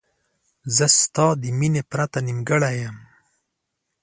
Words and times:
زه 0.75 0.85
ستا 0.99 1.27
له 1.41 1.49
مینې 1.59 1.81
پرته 1.91 2.17
نیمګړی 2.27 2.73
یم. 2.83 2.97